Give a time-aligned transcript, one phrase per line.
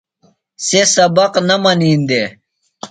[0.65, 2.29] سےۡ سبق نہ منین دےۡ۔